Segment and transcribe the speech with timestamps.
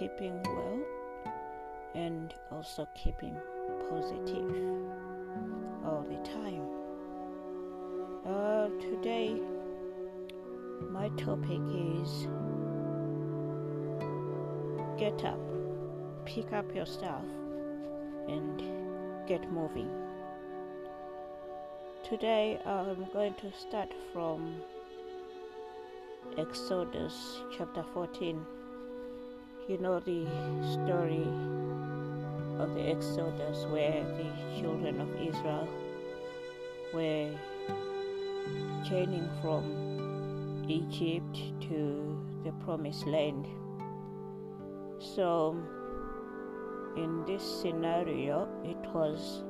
[0.00, 0.80] keeping well
[1.94, 3.36] and also keeping
[3.90, 4.50] positive
[5.84, 6.64] all the time.
[8.24, 9.38] Uh, today,
[10.90, 11.60] my topic
[12.00, 12.26] is
[14.98, 15.38] get up,
[16.24, 17.24] pick up your stuff,
[18.26, 18.62] and
[19.28, 19.90] get moving.
[22.08, 24.62] Today, I'm going to start from
[26.38, 28.59] Exodus chapter 14.
[29.70, 30.26] You know the
[30.72, 31.22] story
[32.58, 35.68] of the Exodus where the children of Israel
[36.92, 37.30] were
[38.82, 41.38] journeying from Egypt
[41.68, 43.46] to the promised land.
[44.98, 45.56] So,
[46.96, 49.44] in this scenario, it was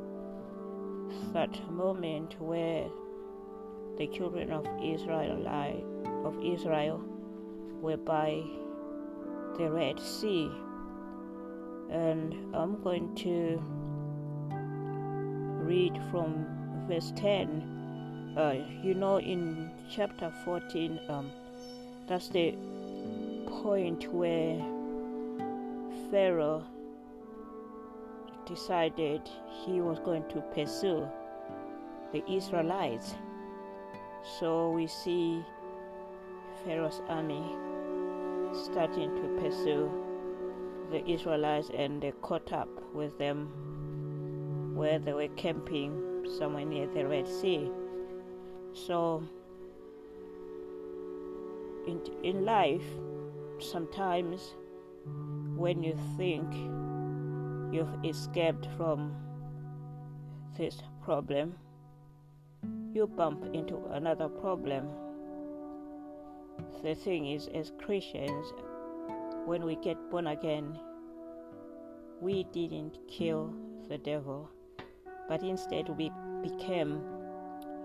[1.32, 2.84] that moment where
[3.96, 5.48] the children of Israel
[6.26, 7.02] of Israel
[7.80, 8.45] were by
[9.61, 10.51] the Red Sea.
[11.91, 13.61] And I'm going to
[15.63, 16.47] read from
[16.89, 18.35] verse 10.
[18.38, 21.31] Uh, you know, in chapter 14, um,
[22.09, 22.55] that's the
[23.63, 24.57] point where
[26.11, 26.65] Pharaoh
[28.47, 29.21] decided
[29.66, 31.07] he was going to pursue
[32.13, 33.15] the Israelites.
[34.38, 35.45] So we see
[36.65, 37.45] Pharaoh's army
[38.52, 39.90] starting to pursue
[40.90, 43.48] the Israelites and they caught up with them
[44.74, 47.70] where they were camping somewhere near the Red Sea.
[48.73, 49.23] So
[51.87, 52.84] in, in life,
[53.59, 54.54] sometimes
[55.57, 56.46] when you think
[57.73, 59.14] you've escaped from
[60.57, 61.54] this problem,
[62.92, 64.88] you bump into another problem.
[66.83, 68.53] The thing is, as Christians,
[69.44, 70.78] when we get born again,
[72.21, 73.54] we didn't kill
[73.88, 74.50] the devil,
[75.28, 76.10] but instead we
[76.43, 77.03] became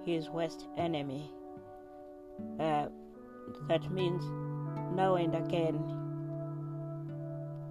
[0.05, 1.31] his worst enemy.
[2.59, 2.87] Uh,
[3.67, 4.23] that means
[4.95, 5.79] now and again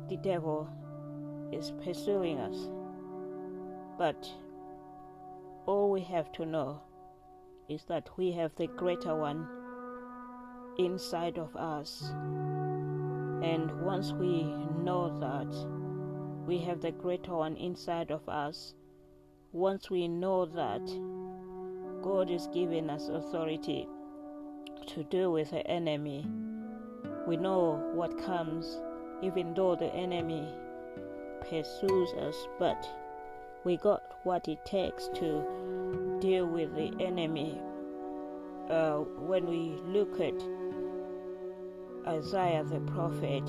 [0.09, 0.69] the devil
[1.53, 2.69] is pursuing us.
[3.99, 4.29] But
[5.67, 6.83] all we have to know
[7.69, 9.47] is that we have the greater one
[10.79, 12.03] inside of us.
[13.43, 14.45] And once we
[14.83, 15.53] know that
[16.47, 18.75] we have the greater one inside of us,
[19.53, 20.85] once we know that
[22.03, 23.89] God is giving us authority
[24.89, 26.27] to deal with the enemy,
[27.27, 28.81] we know what comes,
[29.23, 30.47] even though the enemy
[31.49, 32.89] pursues us, but
[33.65, 37.59] we got what it takes to deal with the enemy.
[38.69, 38.99] Uh,
[39.29, 40.35] when we look at
[42.07, 43.45] Isaiah the prophet,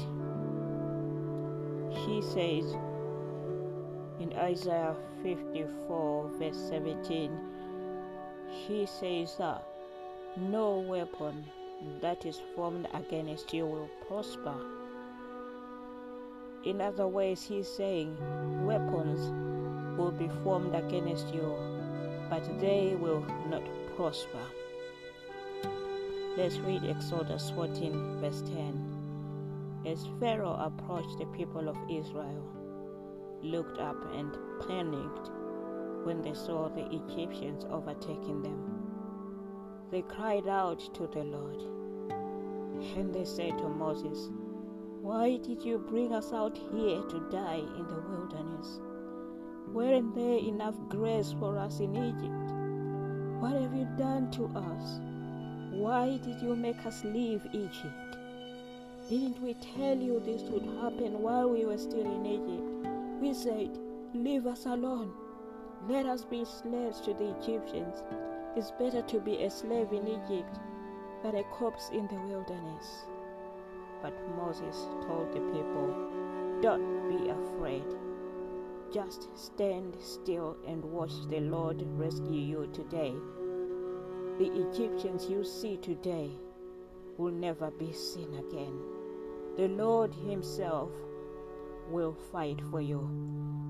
[2.05, 2.73] he says
[4.21, 7.37] in Isaiah 54, verse 17,
[8.67, 9.61] he says that
[10.37, 11.43] no weapon
[11.99, 14.55] that is formed against you will prosper.
[16.63, 18.15] In other ways, he's saying
[18.65, 19.33] weapons
[19.97, 21.53] will be formed against you,
[22.29, 23.63] but they will not
[23.97, 24.39] prosper.
[26.37, 29.83] Let's read Exodus 14, verse 10.
[29.85, 32.43] As Pharaoh approached the people of Israel,
[33.41, 34.35] looked up and
[34.67, 35.31] panicked
[36.03, 38.59] when they saw the Egyptians overtaking them.
[39.91, 41.61] They cried out to the Lord,
[42.97, 44.29] and they said to Moses,
[45.01, 48.81] Why did you bring us out here to die in the wilderness?
[49.69, 52.51] Weren't there enough grace for us in Egypt?
[53.41, 54.99] What have you done to us?
[55.75, 58.17] Why did you make us leave Egypt?
[59.09, 63.21] Didn't we tell you this would happen while we were still in Egypt?
[63.21, 63.77] We said,
[64.13, 65.11] Leave us alone.
[65.89, 68.03] Let us be slaves to the Egyptians.
[68.55, 70.57] It's better to be a slave in Egypt
[71.23, 73.05] than a corpse in the wilderness.
[74.01, 77.83] But Moses told the people, Don't be afraid.
[78.93, 83.13] Just stand still and watch the Lord rescue you today.
[84.37, 86.29] The Egyptians you see today
[87.17, 88.77] will never be seen again.
[89.55, 90.91] The Lord Himself
[91.89, 93.09] will fight for you.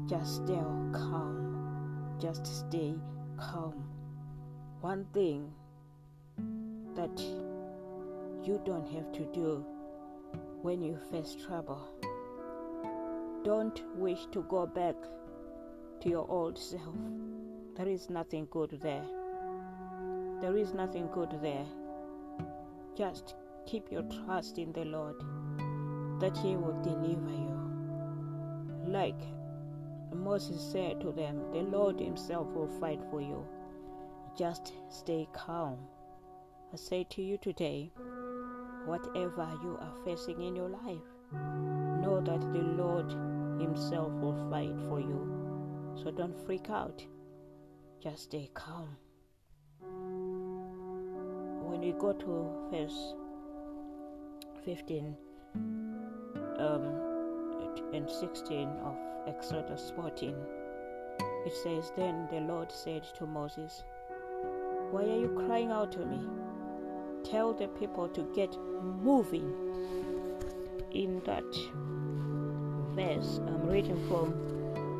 [0.08, 2.16] Just stay calm.
[2.20, 2.96] Just stay
[3.38, 3.76] calm.
[4.82, 5.52] One thing
[6.96, 7.20] that
[8.44, 9.64] you don't have to do
[10.64, 11.92] when you face trouble.
[13.44, 14.96] Don't wish to go back
[16.02, 16.96] to your old self.
[17.76, 19.06] There is nothing good there.
[20.42, 21.66] There is nothing good there.
[22.96, 23.36] Just
[23.66, 25.16] keep your trust in the Lord
[26.20, 27.52] that He will deliver you.
[28.88, 29.20] like
[30.14, 33.46] Moses said to them, The Lord Himself will fight for you.
[34.38, 35.78] Just stay calm.
[36.74, 37.92] I say to you today,
[38.86, 41.08] whatever you are facing in your life,
[42.02, 43.12] know that the Lord
[43.62, 45.94] Himself will fight for you.
[46.02, 47.06] So don't freak out.
[48.02, 48.98] Just stay calm.
[51.68, 53.14] When we go to verse
[54.64, 55.16] 15
[56.58, 56.84] um,
[57.94, 58.96] and 16 of
[59.28, 60.36] Exodus 14,
[61.46, 63.84] it says, Then the Lord said to Moses,
[64.92, 66.20] Why are you crying out to me?
[67.24, 69.52] Tell the people to get moving.
[70.92, 71.44] In that
[72.96, 74.32] verse, I'm reading from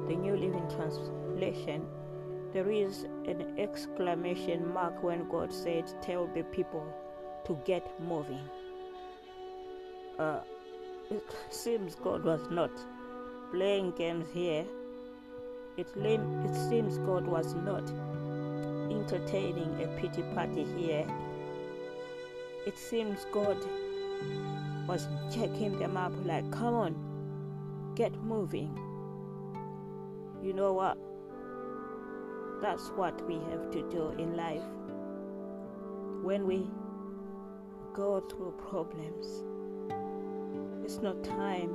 [0.08, 1.86] the New Living Translation.
[2.56, 6.88] There is an exclamation mark when God said, Tell the people
[7.44, 8.48] to get moving.
[10.18, 10.40] Uh,
[11.12, 12.72] it seems God was not
[13.52, 14.64] playing games here.
[15.76, 17.84] It, it seems God was not
[18.90, 21.06] entertaining a pity party here.
[22.66, 23.58] It seems God
[24.88, 28.80] was checking them up like, come on, get moving.
[30.42, 30.98] You know what?
[32.62, 34.64] That's what we have to do in life.
[36.24, 36.68] When we
[37.94, 39.44] go through problems,
[40.84, 41.70] it's not time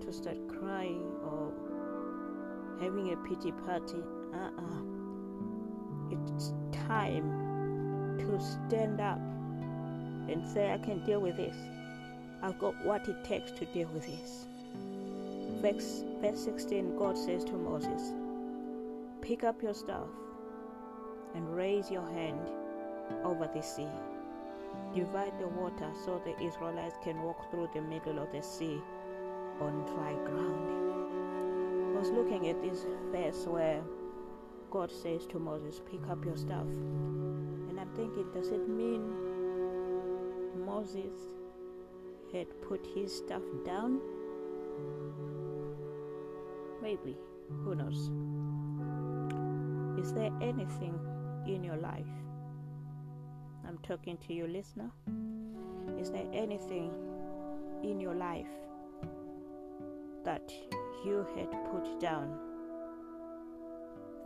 [0.00, 1.52] to start crying or
[2.80, 4.02] having a pity party.
[4.32, 4.82] Uh uh-uh.
[6.10, 6.52] It's
[6.86, 9.18] time to stand up
[10.28, 11.56] and say, I can deal with this.
[12.42, 14.46] I've got what it takes to deal with this.
[15.60, 18.12] Verse, verse 16 God says to Moses,
[19.24, 20.08] Pick up your staff
[21.34, 22.50] and raise your hand
[23.24, 23.88] over the sea
[24.94, 28.80] divide the water so the Israelites can walk through the middle of the sea
[29.60, 31.96] on dry ground.
[31.96, 33.82] I was looking at this verse where
[34.70, 36.66] God says to Moses, Pick up your staff.
[37.68, 39.02] And I'm thinking, does it mean
[40.64, 41.14] Moses
[42.32, 44.00] had put his staff down?
[46.82, 47.16] Maybe.
[47.64, 48.10] Who knows?
[49.98, 50.98] Is there anything
[51.46, 52.06] in your life
[53.66, 54.90] I'm talking to you, listener.
[55.98, 56.92] Is there anything
[57.82, 58.54] in your life
[60.24, 60.52] that
[61.04, 62.38] you had put down?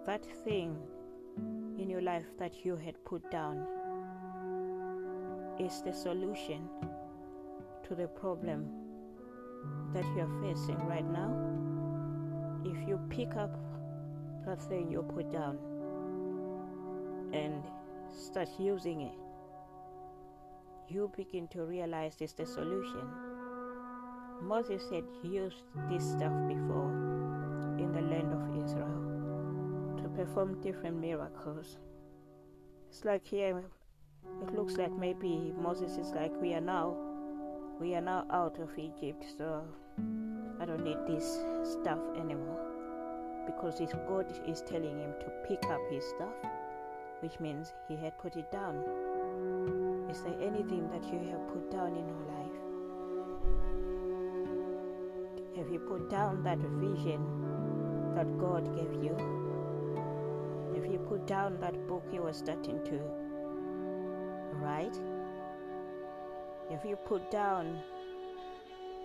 [0.07, 0.77] That thing
[1.79, 3.65] in your life that you had put down
[5.61, 6.69] is the solution
[7.85, 8.67] to the problem
[9.95, 11.33] that you are facing right now.
[12.65, 13.57] If you pick up
[14.57, 15.59] thing you put down
[17.33, 17.63] and
[18.17, 19.15] start using it,
[20.89, 23.07] you begin to realize is the solution.
[24.43, 26.93] Moses had used this stuff before
[27.79, 31.79] in the land of Israel to perform different miracles.
[32.89, 33.63] It's like here,
[34.43, 36.97] it looks like maybe Moses is like, we are now,
[37.81, 39.63] we are now out of Egypt, so
[40.61, 42.68] I don't need this stuff anymore.
[43.59, 46.33] Because his God is telling him to pick up his stuff,
[47.19, 48.77] which means he had put it down.
[50.09, 52.59] Is there anything that you have put down in your life?
[55.57, 57.21] Have you put down that vision
[58.15, 59.17] that God gave you?
[60.77, 63.01] Have you put down that book you were starting to
[64.53, 64.97] write?
[66.71, 67.83] Have you put down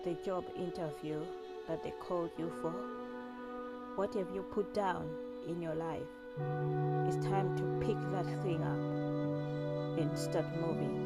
[0.04, 1.24] the job interview
[1.66, 2.72] that they called you for?
[3.96, 5.08] What have you put down
[5.46, 6.02] in your life?
[7.06, 10.96] It's time to pick that thing up and start moving.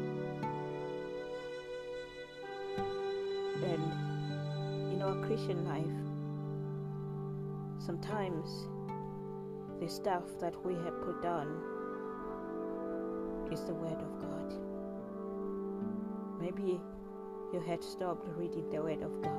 [3.63, 5.85] And in our Christian life,
[7.85, 8.67] sometimes
[9.79, 11.47] the stuff that we have put down
[13.51, 14.53] is the Word of God.
[16.41, 16.81] Maybe
[17.53, 19.38] you had stopped reading the Word of God.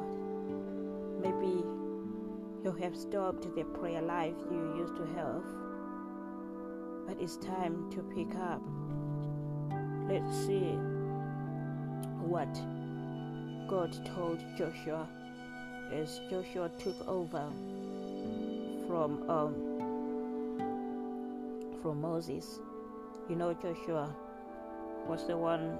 [2.80, 5.42] Have stopped the prayer life you used to have.
[7.06, 8.62] But it's time to pick up
[10.08, 10.74] let's see
[12.24, 12.52] what
[13.68, 15.06] God told Joshua
[15.92, 17.44] as Joshua took over
[18.88, 19.54] from um,
[21.82, 22.60] from Moses.
[23.28, 24.16] You know, Joshua
[25.06, 25.78] was the one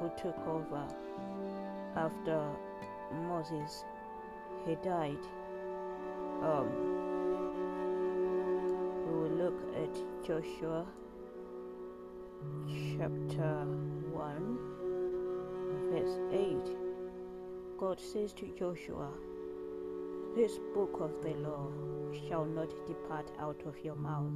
[0.00, 0.82] who took over
[1.94, 2.40] after
[3.28, 3.84] Moses
[4.66, 5.18] he died.
[6.42, 6.68] Um,
[9.06, 10.86] we will look at Joshua
[12.96, 13.64] chapter
[14.12, 14.58] 1,
[15.90, 16.76] verse 8,
[17.78, 19.10] God says to Joshua,
[20.36, 21.66] This book of the law
[22.28, 24.30] shall not depart out of your mouth,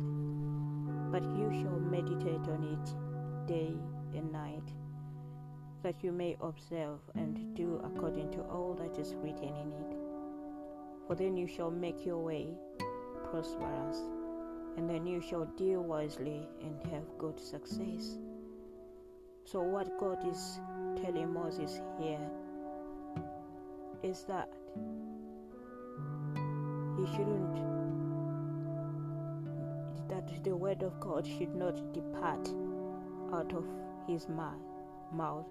[1.13, 2.95] but you shall meditate on it
[3.47, 3.75] day
[4.17, 4.73] and night,
[5.83, 10.02] that you may observe and do according to all that is written in it.
[11.13, 12.47] For then you shall make your way
[13.31, 13.99] prosperous,
[14.79, 18.17] and then you shall deal wisely and have good success.
[19.45, 20.59] So, what God is
[21.03, 22.31] telling Moses here
[24.03, 24.55] is that
[26.97, 27.57] he shouldn't,
[30.09, 32.49] that the word of God should not depart
[33.35, 33.67] out of
[34.09, 35.45] his mouth,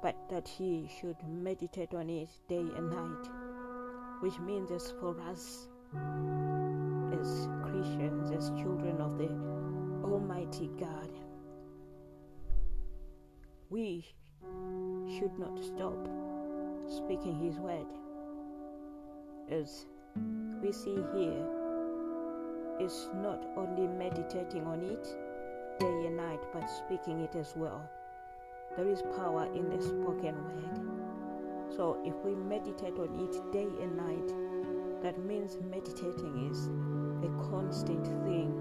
[0.00, 3.28] but that he should meditate on it day and night,
[4.20, 5.68] which means as for us
[7.12, 9.28] as Christians, as children of the
[10.06, 11.10] Almighty God,
[13.70, 14.04] we
[15.18, 16.08] should not stop
[16.88, 17.86] speaking His word.
[19.50, 19.86] As
[20.62, 21.46] we see here,
[22.80, 25.04] is not only meditating on it
[25.78, 27.88] day and night, but speaking it as well.
[28.76, 31.05] There is power in the spoken word.
[31.74, 36.68] So if we meditate on it day and night, that means meditating is
[37.24, 38.52] a constant thing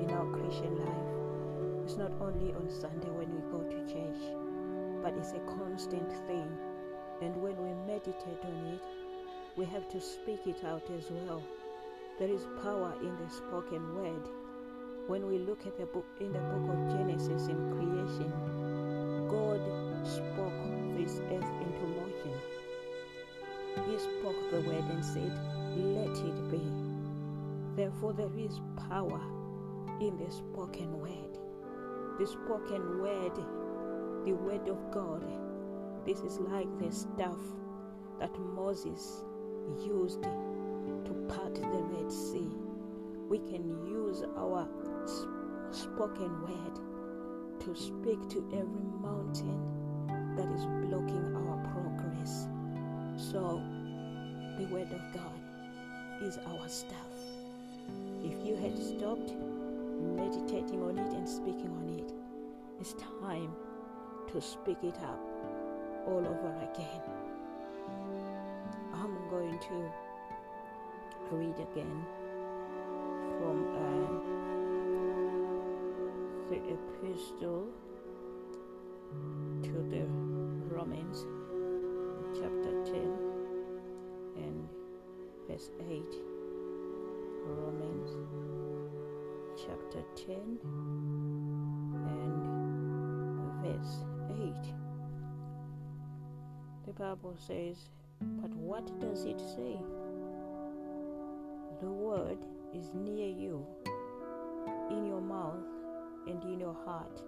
[0.00, 1.84] in our Christian life.
[1.84, 4.22] It's not only on Sunday when we go to church,
[5.02, 6.48] but it's a constant thing.
[7.20, 8.80] And when we meditate on it,
[9.56, 11.42] we have to speak it out as well.
[12.18, 14.28] There is power in the spoken word.
[15.06, 18.30] When we look at the book in the book of Genesis in creation,
[19.28, 19.60] God
[20.04, 20.52] spoke
[20.96, 22.40] this earth into motion.
[23.88, 25.32] He spoke the word and said,
[25.76, 26.60] Let it be.
[27.76, 29.20] Therefore, there is power
[30.00, 31.38] in the spoken word.
[32.18, 33.36] The spoken word,
[34.24, 35.24] the word of God,
[36.04, 37.38] this is like the staff
[38.18, 39.24] that Moses
[39.84, 42.48] used to part the Red Sea.
[43.28, 44.68] We can use our
[45.70, 49.77] spoken word to speak to every mountain
[50.38, 52.46] that is blocking our progress.
[53.16, 53.60] So,
[54.56, 56.94] the Word of God is our staff.
[58.22, 59.34] If you had stopped
[60.14, 62.12] meditating on it and speaking on it,
[62.80, 63.50] it's time
[64.32, 65.18] to speak it up
[66.06, 67.02] all over again.
[68.94, 69.90] I'm going to
[71.32, 72.06] read again
[73.40, 74.08] from uh,
[76.48, 77.66] the epistle
[79.62, 80.04] to the
[80.74, 81.26] Romans,
[82.34, 82.94] chapter 10
[84.36, 84.68] and
[85.48, 86.02] verse 8.
[87.44, 88.10] Romans
[89.56, 90.58] chapter 10
[92.06, 92.42] and
[93.62, 94.74] verse 8.
[96.86, 99.78] The Bible says, But what does it say?
[101.80, 102.38] The word
[102.74, 103.66] is near you,
[104.90, 105.64] in your mouth
[106.26, 107.22] and in your heart.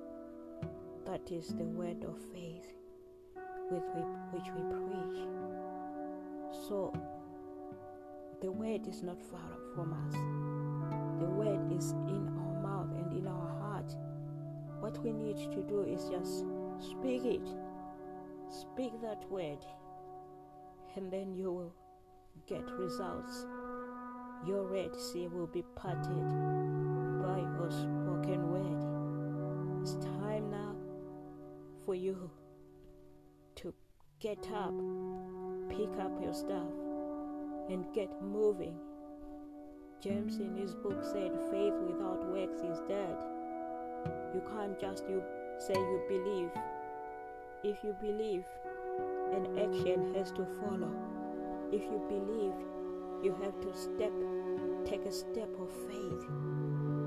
[1.10, 2.72] That is the word of faith
[3.68, 3.82] with
[4.30, 5.26] which we preach.
[6.68, 6.94] So,
[8.40, 10.14] the word is not far from us.
[11.18, 13.92] The word is in our mouth and in our heart.
[14.78, 16.44] What we need to do is just
[16.78, 17.48] speak it.
[18.48, 19.66] Speak that word,
[20.94, 21.74] and then you will
[22.46, 23.46] get results.
[24.46, 26.28] Your Red Sea will be parted
[27.20, 28.89] by your spoken word.
[31.90, 32.30] For you
[33.56, 33.74] to
[34.20, 34.72] get up,
[35.68, 36.70] pick up your stuff,
[37.68, 38.76] and get moving.
[40.00, 43.16] James in his book said, Faith without works is dead.
[44.32, 45.20] You can't just you
[45.58, 46.50] say you believe.
[47.64, 48.44] If you believe,
[49.32, 50.92] an action has to follow.
[51.72, 52.54] If you believe,
[53.24, 54.12] you have to step,
[54.84, 56.22] take a step of faith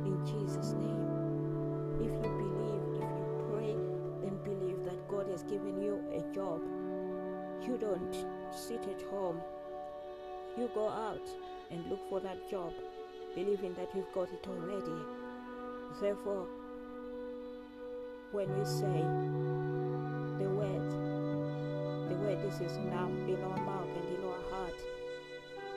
[0.03, 2.01] in Jesus' name.
[2.01, 2.52] If you believe,
[5.53, 6.61] given you a job,
[7.61, 9.39] you don't sit at home.
[10.57, 11.27] You go out
[11.69, 12.73] and look for that job,
[13.35, 14.99] believing that you've got it already.
[16.01, 16.47] Therefore,
[18.31, 19.05] when we say
[20.41, 20.89] the word,
[22.09, 24.79] the word this is now in our mouth and in our heart,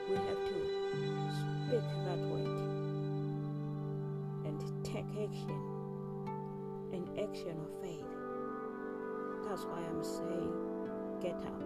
[0.09, 0.59] we have to
[1.37, 2.47] speak that word
[4.43, 5.61] and take action,
[6.93, 8.16] an action of faith
[9.49, 10.53] that's why I'm saying
[11.21, 11.63] get up,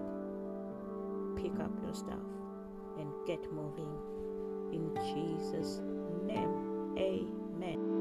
[1.35, 2.27] pick up your stuff,
[2.97, 3.91] and get moving.
[4.71, 5.81] In Jesus'
[6.25, 8.00] name, amen.